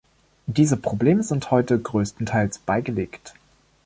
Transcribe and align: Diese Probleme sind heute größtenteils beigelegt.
Diese 0.47 0.77
Probleme 0.77 1.21
sind 1.21 1.51
heute 1.51 1.77
größtenteils 1.79 2.57
beigelegt. 2.57 3.35